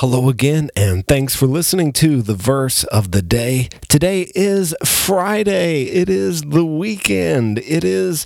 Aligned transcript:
Hello 0.00 0.28
again, 0.28 0.70
and 0.76 1.04
thanks 1.08 1.34
for 1.34 1.48
listening 1.48 1.92
to 1.94 2.22
the 2.22 2.36
verse 2.36 2.84
of 2.84 3.10
the 3.10 3.20
day. 3.20 3.68
Today 3.88 4.30
is 4.32 4.72
Friday. 4.84 5.86
It 5.86 6.08
is 6.08 6.42
the 6.42 6.64
weekend. 6.64 7.58
It 7.58 7.82
is 7.82 8.24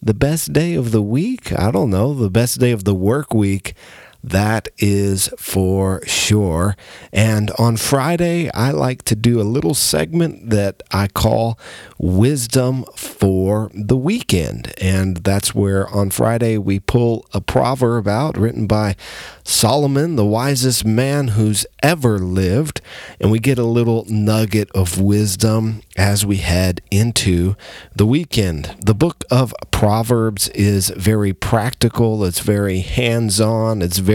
the 0.00 0.14
best 0.14 0.52
day 0.52 0.74
of 0.74 0.92
the 0.92 1.02
week. 1.02 1.52
I 1.52 1.72
don't 1.72 1.90
know, 1.90 2.14
the 2.14 2.30
best 2.30 2.60
day 2.60 2.70
of 2.70 2.84
the 2.84 2.94
work 2.94 3.34
week. 3.34 3.74
That 4.22 4.68
is 4.78 5.30
for 5.38 6.02
sure. 6.06 6.76
And 7.12 7.50
on 7.58 7.76
Friday, 7.76 8.50
I 8.52 8.70
like 8.70 9.02
to 9.04 9.16
do 9.16 9.40
a 9.40 9.42
little 9.42 9.74
segment 9.74 10.50
that 10.50 10.82
I 10.90 11.08
call 11.08 11.58
Wisdom 11.98 12.84
for 12.96 13.70
the 13.74 13.96
Weekend. 13.96 14.72
And 14.78 15.18
that's 15.18 15.54
where 15.54 15.88
on 15.88 16.10
Friday 16.10 16.58
we 16.58 16.80
pull 16.80 17.24
a 17.32 17.40
proverb 17.40 18.06
out 18.06 18.36
written 18.36 18.66
by 18.66 18.94
Solomon, 19.42 20.16
the 20.16 20.24
wisest 20.24 20.84
man 20.84 21.28
who's 21.28 21.66
ever 21.82 22.18
lived. 22.18 22.80
And 23.20 23.30
we 23.30 23.38
get 23.38 23.58
a 23.58 23.64
little 23.64 24.04
nugget 24.08 24.70
of 24.72 25.00
wisdom 25.00 25.82
as 25.96 26.26
we 26.26 26.36
head 26.36 26.82
into 26.90 27.56
the 27.96 28.06
weekend. 28.06 28.76
The 28.80 28.94
book 28.94 29.24
of 29.30 29.54
Proverbs 29.70 30.48
is 30.48 30.90
very 30.90 31.32
practical, 31.32 32.24
it's 32.24 32.40
very 32.40 32.80
hands 32.80 33.40
on, 33.40 33.80
it's 33.80 33.98
very 33.98 34.09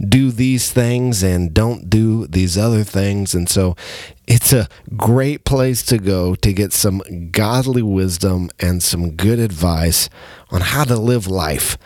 do 0.00 0.30
these 0.30 0.72
things 0.72 1.22
and 1.22 1.54
don't 1.54 1.88
do 1.88 2.26
these 2.26 2.58
other 2.58 2.84
things. 2.84 3.34
And 3.34 3.48
so 3.48 3.76
it's 4.26 4.52
a 4.52 4.68
great 4.96 5.44
place 5.44 5.82
to 5.86 5.98
go 5.98 6.34
to 6.36 6.52
get 6.52 6.72
some 6.72 7.30
godly 7.30 7.82
wisdom 7.82 8.50
and 8.58 8.82
some 8.82 9.12
good 9.12 9.38
advice 9.38 10.08
on 10.50 10.60
how 10.60 10.84
to 10.84 10.96
live 10.96 11.26
life. 11.26 11.76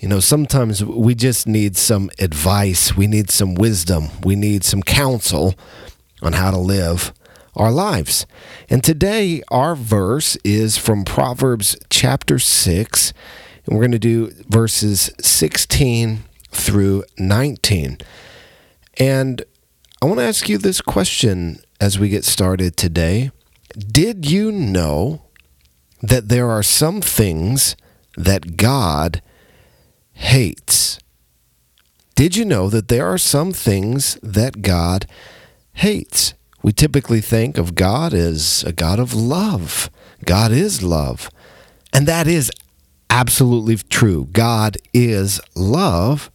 You 0.00 0.08
know, 0.08 0.20
sometimes 0.20 0.84
we 0.84 1.14
just 1.14 1.46
need 1.46 1.76
some 1.76 2.10
advice, 2.18 2.96
we 2.96 3.06
need 3.06 3.30
some 3.30 3.54
wisdom, 3.54 4.08
we 4.22 4.36
need 4.36 4.64
some 4.64 4.82
counsel 4.82 5.54
on 6.20 6.34
how 6.34 6.50
to 6.50 6.58
live 6.58 7.12
our 7.56 7.70
lives. 7.70 8.26
And 8.68 8.82
today, 8.82 9.42
our 9.48 9.76
verse 9.76 10.36
is 10.44 10.76
from 10.76 11.04
Proverbs 11.04 11.76
chapter 11.88 12.38
6, 12.38 13.12
and 13.64 13.74
we're 13.74 13.82
going 13.82 13.92
to 13.92 13.98
do 13.98 14.32
verses 14.48 15.10
16 15.20 16.24
through 16.54 17.04
19. 17.18 17.98
And 18.98 19.42
I 20.00 20.06
want 20.06 20.18
to 20.18 20.24
ask 20.24 20.48
you 20.48 20.58
this 20.58 20.80
question 20.80 21.60
as 21.80 21.98
we 21.98 22.08
get 22.08 22.24
started 22.24 22.76
today. 22.76 23.30
Did 23.76 24.30
you 24.30 24.52
know 24.52 25.22
that 26.02 26.28
there 26.28 26.48
are 26.50 26.62
some 26.62 27.00
things 27.00 27.76
that 28.16 28.56
God 28.56 29.20
hates? 30.12 30.98
Did 32.14 32.36
you 32.36 32.44
know 32.44 32.68
that 32.68 32.88
there 32.88 33.06
are 33.06 33.18
some 33.18 33.52
things 33.52 34.18
that 34.22 34.62
God 34.62 35.06
hates? 35.72 36.34
We 36.62 36.72
typically 36.72 37.20
think 37.20 37.58
of 37.58 37.74
God 37.74 38.14
as 38.14 38.62
a 38.64 38.72
God 38.72 38.98
of 38.98 39.12
love. 39.12 39.90
God 40.24 40.52
is 40.52 40.82
love. 40.82 41.28
And 41.92 42.06
that 42.06 42.26
is 42.26 42.50
absolutely 43.10 43.76
true. 43.76 44.28
God 44.32 44.76
is 44.92 45.40
love. 45.54 46.30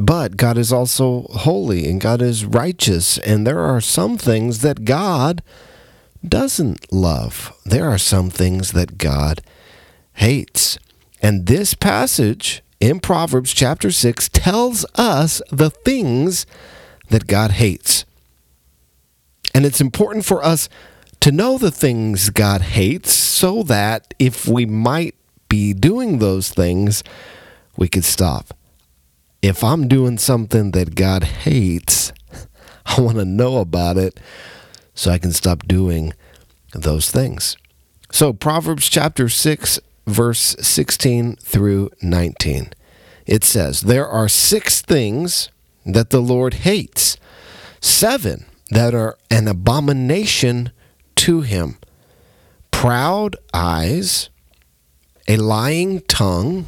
But 0.00 0.38
God 0.38 0.56
is 0.56 0.72
also 0.72 1.26
holy 1.30 1.86
and 1.86 2.00
God 2.00 2.22
is 2.22 2.46
righteous. 2.46 3.18
And 3.18 3.46
there 3.46 3.60
are 3.60 3.82
some 3.82 4.16
things 4.16 4.62
that 4.62 4.86
God 4.86 5.42
doesn't 6.26 6.90
love. 6.90 7.52
There 7.66 7.86
are 7.86 7.98
some 7.98 8.30
things 8.30 8.72
that 8.72 8.96
God 8.96 9.42
hates. 10.14 10.78
And 11.20 11.44
this 11.44 11.74
passage 11.74 12.62
in 12.80 13.00
Proverbs 13.00 13.52
chapter 13.52 13.90
6 13.90 14.30
tells 14.30 14.86
us 14.94 15.42
the 15.50 15.68
things 15.68 16.46
that 17.10 17.26
God 17.26 17.50
hates. 17.50 18.06
And 19.54 19.66
it's 19.66 19.82
important 19.82 20.24
for 20.24 20.42
us 20.42 20.70
to 21.20 21.30
know 21.30 21.58
the 21.58 21.70
things 21.70 22.30
God 22.30 22.62
hates 22.62 23.12
so 23.12 23.62
that 23.64 24.14
if 24.18 24.48
we 24.48 24.64
might 24.64 25.14
be 25.50 25.74
doing 25.74 26.20
those 26.20 26.48
things, 26.48 27.04
we 27.76 27.86
could 27.86 28.04
stop 28.04 28.54
if 29.42 29.64
I'm 29.64 29.88
doing 29.88 30.18
something 30.18 30.72
that 30.72 30.94
God 30.94 31.24
hates, 31.24 32.12
I 32.86 33.00
want 33.00 33.18
to 33.18 33.24
know 33.24 33.58
about 33.58 33.96
it 33.96 34.20
so 34.94 35.10
I 35.10 35.18
can 35.18 35.32
stop 35.32 35.66
doing 35.66 36.12
those 36.74 37.10
things. 37.10 37.56
So, 38.12 38.32
Proverbs 38.32 38.88
chapter 38.88 39.28
6, 39.28 39.80
verse 40.06 40.56
16 40.60 41.36
through 41.36 41.90
19. 42.02 42.70
It 43.26 43.44
says, 43.44 43.82
There 43.82 44.06
are 44.06 44.28
six 44.28 44.82
things 44.82 45.50
that 45.86 46.10
the 46.10 46.20
Lord 46.20 46.54
hates, 46.54 47.16
seven 47.80 48.46
that 48.70 48.94
are 48.94 49.16
an 49.30 49.48
abomination 49.48 50.72
to 51.16 51.42
him 51.42 51.78
proud 52.80 53.36
eyes, 53.52 54.30
a 55.28 55.36
lying 55.36 56.00
tongue 56.00 56.66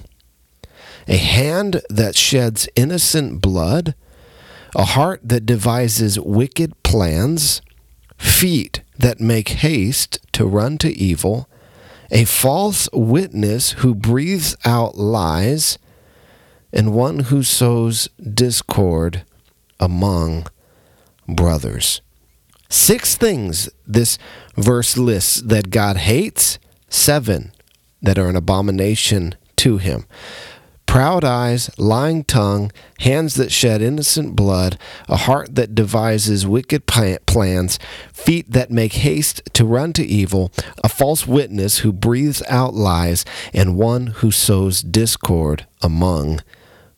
a 1.09 1.17
hand 1.17 1.83
that 1.89 2.17
sheds 2.17 2.69
innocent 2.75 3.41
blood, 3.41 3.95
a 4.75 4.85
heart 4.85 5.21
that 5.23 5.47
devises 5.47 6.19
wicked 6.19 6.81
plans, 6.83 7.61
feet 8.17 8.83
that 8.99 9.21
make 9.21 9.49
haste 9.49 10.19
to 10.33 10.47
run 10.47 10.79
to 10.79 10.93
evil, 10.93 11.49
a 12.11 12.25
false 12.25 12.89
witness 12.93 13.73
who 13.73 13.95
breathes 13.95 14.57
out 14.65 14.97
lies, 14.97 15.79
and 16.73 16.95
one 16.95 17.21
who 17.21 17.43
sows 17.43 18.09
discord 18.19 19.25
among 19.81 20.47
brothers. 21.29 22.01
Six 22.69 23.17
things 23.17 23.69
this 23.87 24.17
verse 24.57 24.97
lists 24.97 25.43
that 25.43 25.71
God 25.71 25.99
hates, 25.99 26.59
seven 26.89 27.53
that 28.01 28.19
are 28.19 28.29
an 28.29 28.37
abomination 28.37 29.34
to 29.57 29.77
him 29.77 30.07
proud 30.92 31.25
eyes, 31.25 31.70
lying 31.78 32.22
tongue, 32.22 32.70
hands 32.98 33.32
that 33.36 33.50
shed 33.50 33.80
innocent 33.80 34.36
blood, 34.36 34.78
a 35.08 35.16
heart 35.16 35.54
that 35.54 35.75
devises 35.75 36.47
wicked 36.47 36.84
plans, 36.84 37.78
feet 38.12 38.50
that 38.50 38.70
make 38.70 38.92
haste 38.92 39.41
to 39.54 39.64
run 39.64 39.94
to 39.94 40.04
evil, 40.04 40.53
a 40.84 40.91
false 40.91 41.26
witness 41.26 41.78
who 41.78 41.91
breathes 41.94 42.42
out 42.47 42.75
lies, 42.75 43.25
and 43.54 43.78
one 43.78 44.08
who 44.08 44.30
sows 44.30 44.82
discord 44.82 45.66
among 45.80 46.42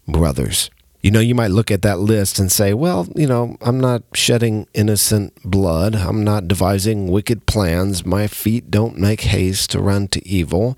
brothers. 0.09 0.71
You 1.01 1.13
know, 1.13 1.21
you 1.21 1.37
might 1.37 1.53
look 1.53 1.71
at 1.71 1.83
that 1.83 2.01
list 2.01 2.41
and 2.41 2.51
say, 2.51 2.75
well, 2.75 3.07
you 3.15 3.29
know, 3.29 3.57
I'm 3.61 3.79
not 3.79 4.03
shedding 4.13 4.67
innocent 4.75 5.35
blood. 5.45 5.95
I'm 5.95 6.25
not 6.25 6.49
devising 6.49 7.07
wicked 7.07 7.47
plans. 7.47 8.05
My 8.05 8.27
feet 8.27 8.73
don't 8.73 8.99
make 8.99 9.21
haste 9.21 9.71
to 9.71 9.81
run 9.81 10.09
to 10.09 10.29
evil. 10.29 10.77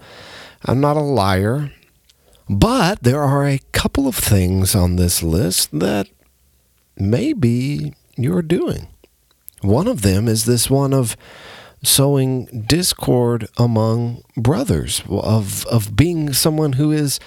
I'm 0.66 0.82
not 0.82 0.98
a 0.98 1.00
liar. 1.00 1.70
But 2.48 3.02
there 3.02 3.22
are 3.22 3.46
a 3.46 3.60
couple 3.72 4.06
of 4.06 4.14
things 4.14 4.74
on 4.74 4.96
this 4.96 5.22
list 5.22 5.70
that 5.78 6.08
maybe 6.96 7.94
you're 8.16 8.42
doing. 8.42 8.88
One 9.62 9.88
of 9.88 10.02
them 10.02 10.28
is 10.28 10.44
this 10.44 10.70
one 10.70 10.92
of 10.92 11.16
sowing 11.82 12.64
discord 12.66 13.48
among 13.56 14.22
brothers, 14.36 15.02
of, 15.08 15.66
of 15.66 15.96
being 15.96 16.32
someone 16.32 16.74
who 16.74 16.92
is 16.92 17.18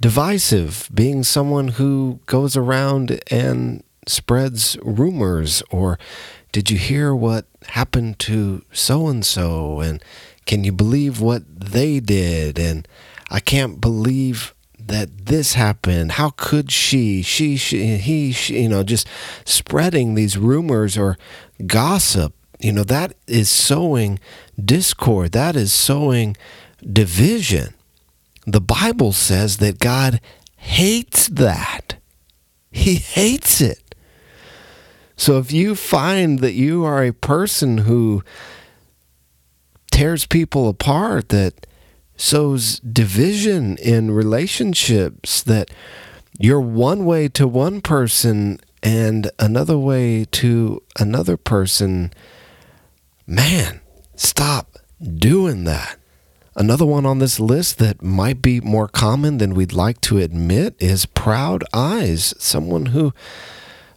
divisive, 0.00 0.88
being 0.94 1.22
someone 1.22 1.68
who 1.68 2.20
goes 2.26 2.56
around 2.56 3.20
and 3.30 3.82
spreads 4.06 4.76
rumors, 4.82 5.62
or 5.70 5.98
did 6.52 6.70
you 6.70 6.78
hear 6.78 7.14
what 7.14 7.46
happened 7.68 8.18
to 8.20 8.64
so 8.72 9.08
and 9.08 9.24
so? 9.26 9.80
And 9.80 10.02
can 10.44 10.62
you 10.64 10.72
believe 10.72 11.20
what 11.20 11.42
they 11.48 12.00
did? 12.00 12.58
And 12.58 12.86
I 13.30 13.40
can't 13.40 13.80
believe 13.80 14.54
that 14.78 15.26
this 15.26 15.54
happened. 15.54 16.12
How 16.12 16.30
could 16.30 16.70
she, 16.70 17.22
she, 17.22 17.56
she, 17.56 17.96
he, 17.96 18.32
she, 18.32 18.62
you 18.62 18.68
know, 18.68 18.82
just 18.82 19.08
spreading 19.44 20.14
these 20.14 20.38
rumors 20.38 20.96
or 20.96 21.16
gossip. 21.64 22.34
You 22.60 22.72
know, 22.72 22.84
that 22.84 23.14
is 23.26 23.48
sowing 23.48 24.18
discord. 24.62 25.32
That 25.32 25.56
is 25.56 25.72
sowing 25.72 26.36
division. 26.80 27.74
The 28.46 28.60
Bible 28.60 29.12
says 29.12 29.58
that 29.58 29.78
God 29.78 30.20
hates 30.56 31.28
that. 31.28 31.96
He 32.70 32.96
hates 32.96 33.60
it. 33.60 33.94
So 35.16 35.38
if 35.38 35.50
you 35.50 35.74
find 35.74 36.40
that 36.40 36.52
you 36.52 36.84
are 36.84 37.02
a 37.02 37.12
person 37.12 37.78
who 37.78 38.22
tears 39.90 40.26
people 40.26 40.68
apart, 40.68 41.30
that 41.30 41.66
sows 42.16 42.78
division 42.80 43.76
in 43.78 44.10
relationships 44.10 45.42
that 45.42 45.70
you're 46.38 46.60
one 46.60 47.04
way 47.04 47.28
to 47.28 47.46
one 47.46 47.80
person 47.80 48.60
and 48.82 49.30
another 49.38 49.78
way 49.78 50.24
to 50.24 50.82
another 50.98 51.36
person. 51.36 52.12
Man, 53.26 53.80
stop 54.14 54.76
doing 55.02 55.64
that. 55.64 55.98
Another 56.54 56.86
one 56.86 57.04
on 57.04 57.18
this 57.18 57.38
list 57.38 57.78
that 57.78 58.02
might 58.02 58.40
be 58.40 58.60
more 58.62 58.88
common 58.88 59.36
than 59.38 59.54
we'd 59.54 59.74
like 59.74 60.00
to 60.02 60.18
admit 60.18 60.74
is 60.78 61.04
proud 61.04 61.64
eyes. 61.74 62.32
Someone 62.38 62.86
who 62.86 63.12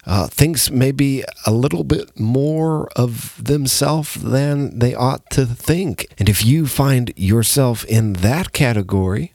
uh, 0.10 0.26
thinks 0.26 0.72
maybe 0.72 1.24
a 1.46 1.52
little 1.52 1.84
bit 1.84 2.20
more 2.20 2.90
of 2.96 3.42
themselves 3.42 4.16
than 4.16 4.80
they 4.80 4.96
ought 4.96 5.30
to 5.30 5.46
think. 5.46 6.08
And 6.18 6.28
if 6.28 6.44
you 6.44 6.66
find 6.66 7.14
yourself 7.16 7.86
in 7.86 8.14
that 8.14 8.52
category, 8.52 9.34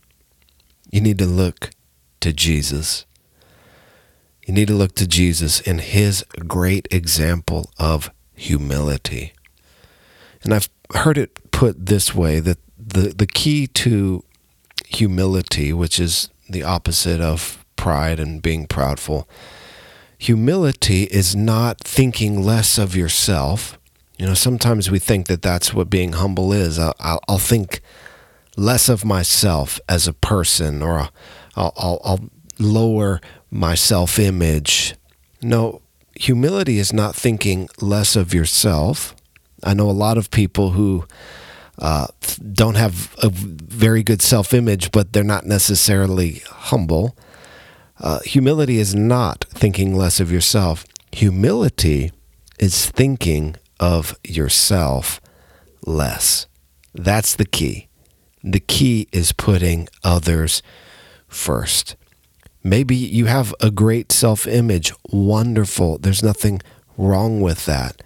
you 0.90 1.00
need 1.00 1.18
to 1.18 1.26
look 1.26 1.70
to 2.18 2.32
Jesus. 2.32 3.06
You 4.44 4.52
need 4.52 4.66
to 4.66 4.74
look 4.74 4.96
to 4.96 5.06
Jesus 5.06 5.60
in 5.60 5.78
his 5.78 6.24
great 6.48 6.88
example 6.90 7.70
of 7.78 8.10
humility. 8.34 9.32
And 10.42 10.52
I've 10.52 10.68
heard 10.92 11.16
it 11.16 11.52
put 11.52 11.86
this 11.86 12.16
way 12.16 12.40
that 12.40 12.58
the, 12.76 13.14
the 13.16 13.28
key 13.28 13.68
to 13.68 14.24
humility, 14.88 15.72
which 15.72 16.00
is 16.00 16.30
the 16.50 16.64
opposite 16.64 17.20
of 17.20 17.64
pride 17.76 18.18
and 18.18 18.42
being 18.42 18.66
proudful, 18.66 19.26
humility 20.18 21.04
is 21.04 21.34
not 21.34 21.80
thinking 21.80 22.42
less 22.42 22.78
of 22.78 22.96
yourself. 22.96 23.78
You 24.18 24.26
know, 24.26 24.34
sometimes 24.34 24.90
we 24.90 24.98
think 24.98 25.26
that 25.26 25.42
that's 25.42 25.74
what 25.74 25.90
being 25.90 26.12
humble 26.12 26.52
is. 26.52 26.78
I'll, 26.78 27.20
I'll, 27.28 27.38
think 27.38 27.80
less 28.56 28.88
of 28.88 29.04
myself 29.04 29.80
as 29.88 30.06
a 30.06 30.12
person, 30.12 30.82
or 30.82 31.08
I'll, 31.56 31.72
I'll, 31.76 32.00
I'll 32.04 32.30
lower 32.58 33.20
my 33.50 33.74
self 33.74 34.18
image. 34.18 34.94
No, 35.42 35.82
humility 36.14 36.78
is 36.78 36.92
not 36.92 37.16
thinking 37.16 37.68
less 37.80 38.16
of 38.16 38.32
yourself. 38.32 39.14
I 39.62 39.74
know 39.74 39.90
a 39.90 39.92
lot 39.92 40.18
of 40.18 40.30
people 40.30 40.70
who 40.70 41.06
uh, 41.78 42.06
don't 42.52 42.76
have 42.76 43.14
a 43.22 43.30
very 43.30 44.02
good 44.02 44.22
self 44.22 44.54
image, 44.54 44.92
but 44.92 45.12
they're 45.12 45.24
not 45.24 45.44
necessarily 45.46 46.42
humble. 46.46 47.16
Uh, 48.00 48.20
humility 48.20 48.78
is 48.78 48.94
not 48.94 49.44
thinking 49.50 49.94
less 49.94 50.20
of 50.20 50.32
yourself. 50.32 50.84
Humility 51.12 52.10
is 52.58 52.86
thinking 52.90 53.56
of 53.78 54.16
yourself 54.24 55.20
less. 55.86 56.46
That's 56.92 57.34
the 57.34 57.44
key. 57.44 57.88
The 58.42 58.60
key 58.60 59.08
is 59.12 59.32
putting 59.32 59.88
others 60.02 60.62
first. 61.28 61.96
Maybe 62.62 62.96
you 62.96 63.26
have 63.26 63.54
a 63.60 63.70
great 63.70 64.10
self 64.10 64.46
image. 64.46 64.92
Wonderful. 65.10 65.98
There's 65.98 66.22
nothing 66.22 66.60
wrong 66.96 67.40
with 67.40 67.66
that. 67.66 68.02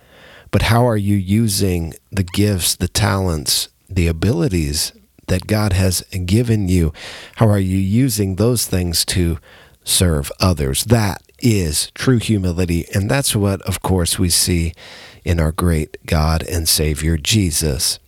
But 0.50 0.62
how 0.62 0.86
are 0.86 0.96
you 0.96 1.16
using 1.16 1.94
the 2.10 2.22
gifts, 2.22 2.74
the 2.74 2.88
talents, 2.88 3.68
the 3.88 4.06
abilities 4.06 4.92
that 5.28 5.46
God 5.46 5.74
has 5.74 6.00
given 6.02 6.68
you? 6.68 6.92
How 7.36 7.48
are 7.48 7.58
you 7.58 7.76
using 7.76 8.36
those 8.36 8.66
things 8.66 9.04
to 9.06 9.38
serve 9.88 10.30
others? 10.40 10.84
That 10.84 11.22
is 11.40 11.90
true 11.94 12.18
humility. 12.18 12.86
And 12.94 13.10
that's 13.10 13.36
what, 13.36 13.62
of 13.62 13.82
course, 13.82 14.18
we 14.18 14.28
see 14.28 14.72
in 15.24 15.38
our 15.38 15.52
great 15.52 15.96
God 16.06 16.42
and 16.44 16.68
Savior 16.68 17.16
Jesus, 17.16 17.98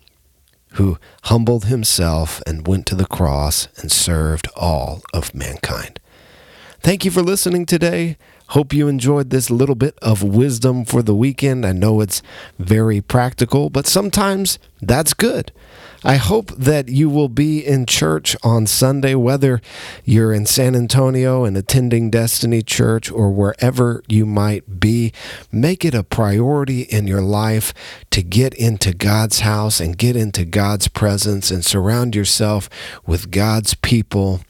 who 0.75 0.99
humbled 1.25 1.67
himself 1.67 2.43
and 2.47 2.67
went 2.67 2.87
to 2.87 2.95
the 2.95 3.07
cross 3.07 3.69
and 3.77 3.91
served 3.91 4.49
all 4.57 5.03
of 5.13 5.35
mankind. 5.35 6.00
Thank 6.83 7.05
you 7.05 7.11
for 7.11 7.21
listening 7.21 7.67
today. 7.67 8.17
Hope 8.49 8.73
you 8.73 8.89
enjoyed 8.89 9.29
this 9.29 9.51
little 9.51 9.75
bit 9.75 9.99
of 10.01 10.23
wisdom 10.23 10.87
for 10.87 11.03
the 11.03 11.15
weekend. 11.15 11.67
I 11.67 11.73
know 11.73 12.01
it's 12.01 12.23
very 12.59 13.03
practical, 13.03 13.69
but 13.69 13.87
sometimes 13.87 14.59
that's 14.81 15.13
good. 15.13 15.53
I 16.03 16.17
hope 16.17 16.51
that 16.53 16.89
you 16.89 17.11
will 17.11 17.29
be 17.29 17.65
in 17.65 17.85
church 17.85 18.35
on 18.43 18.67
Sunday, 18.67 19.15
whether 19.15 19.61
you're 20.07 20.33
in 20.33 20.47
San 20.47 20.75
Antonio 20.75 21.45
and 21.45 21.55
attending 21.55 22.09
Destiny 22.09 22.63
Church 22.63 23.11
or 23.11 23.31
wherever 23.31 24.03
you 24.09 24.25
might 24.25 24.81
be. 24.81 25.13
Make 25.53 25.85
it 25.85 25.95
a 25.95 26.03
priority 26.03 26.83
in 26.85 27.07
your 27.07 27.21
life 27.21 27.75
to 28.11 28.23
get 28.23 28.55
into 28.55 28.95
God's 28.95 29.41
house 29.41 29.81
and 29.81 29.99
get 29.99 30.17
into 30.17 30.47
God's 30.47 30.89
presence 30.89 31.51
and 31.51 31.63
surround 31.63 32.17
yourself 32.17 32.71
with 33.07 33.31
God's 33.31 33.75
people. 33.75 34.41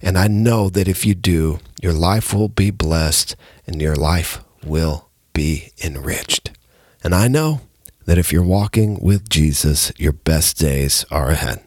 And 0.00 0.16
I 0.16 0.28
know 0.28 0.70
that 0.70 0.86
if 0.86 1.04
you 1.04 1.16
do, 1.16 1.58
your 1.82 1.92
life 1.92 2.34
will 2.34 2.48
be 2.48 2.70
blessed 2.70 3.36
and 3.66 3.80
your 3.80 3.96
life 3.96 4.44
will 4.64 5.08
be 5.32 5.72
enriched. 5.82 6.50
And 7.02 7.14
I 7.14 7.28
know 7.28 7.62
that 8.04 8.18
if 8.18 8.32
you're 8.32 8.42
walking 8.42 9.00
with 9.00 9.28
Jesus, 9.28 9.92
your 9.96 10.12
best 10.12 10.58
days 10.58 11.04
are 11.10 11.30
ahead. 11.30 11.62